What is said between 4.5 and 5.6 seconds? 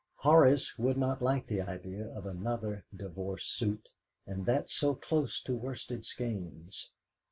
so close to